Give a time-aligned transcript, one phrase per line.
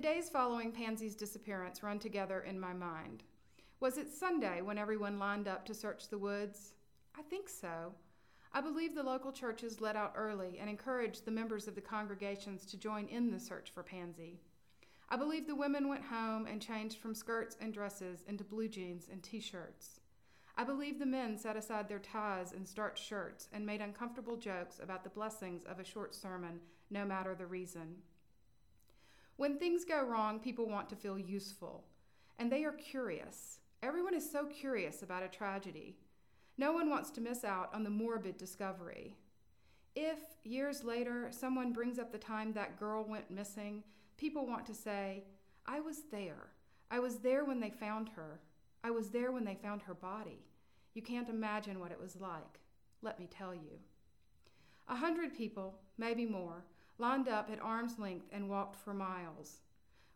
[0.00, 3.22] The days following Pansy's disappearance run together in my mind.
[3.80, 6.72] Was it Sunday when everyone lined up to search the woods?
[7.18, 7.92] I think so.
[8.54, 12.64] I believe the local churches let out early and encouraged the members of the congregations
[12.64, 14.40] to join in the search for Pansy.
[15.10, 19.06] I believe the women went home and changed from skirts and dresses into blue jeans
[19.12, 20.00] and t shirts.
[20.56, 24.80] I believe the men set aside their ties and starched shirts and made uncomfortable jokes
[24.82, 27.96] about the blessings of a short sermon, no matter the reason.
[29.40, 31.86] When things go wrong, people want to feel useful,
[32.38, 33.60] and they are curious.
[33.82, 35.96] Everyone is so curious about a tragedy.
[36.58, 39.16] No one wants to miss out on the morbid discovery.
[39.96, 43.82] If, years later, someone brings up the time that girl went missing,
[44.18, 45.24] people want to say,
[45.64, 46.50] I was there.
[46.90, 48.40] I was there when they found her.
[48.84, 50.44] I was there when they found her body.
[50.92, 52.60] You can't imagine what it was like.
[53.00, 53.78] Let me tell you.
[54.86, 56.66] A hundred people, maybe more,
[57.00, 59.62] lined up at arm's length and walked for miles.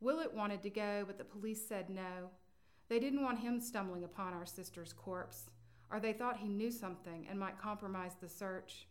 [0.00, 2.30] Willett wanted to go, but the police said no.
[2.88, 5.50] They didn't want him stumbling upon our sister's corpse,
[5.92, 8.88] or they thought he knew something and might compromise the search.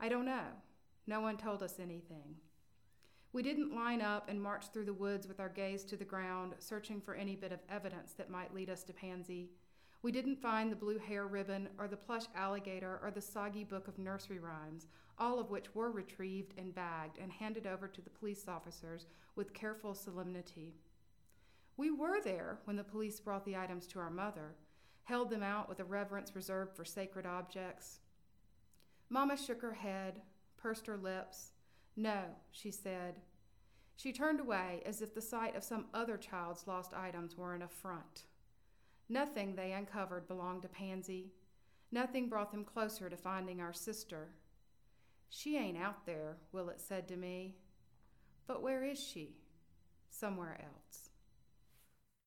[0.00, 0.46] I don't know.
[1.06, 2.36] No one told us anything.
[3.32, 6.54] We didn't line up and march through the woods with our gaze to the ground,
[6.58, 9.50] searching for any bit of evidence that might lead us to Pansy.
[10.02, 13.88] We didn't find the blue hair ribbon or the plush alligator or the soggy book
[13.88, 14.86] of nursery rhymes,
[15.18, 19.54] all of which were retrieved and bagged and handed over to the police officers with
[19.54, 20.74] careful solemnity.
[21.76, 24.54] We were there when the police brought the items to our mother,
[25.04, 28.00] held them out with a reverence reserved for sacred objects.
[29.08, 30.22] Mamma shook her head,
[30.56, 31.52] pursed her lips.
[31.96, 33.20] No, she said.
[33.96, 37.62] She turned away as if the sight of some other child's lost items were an
[37.62, 38.24] affront.
[39.08, 41.32] Nothing they uncovered belonged to Pansy.
[41.92, 44.30] Nothing brought them closer to finding our sister.
[45.28, 47.56] She ain't out there, Willett said to me.
[48.46, 49.36] But where is she?
[50.10, 51.05] Somewhere else.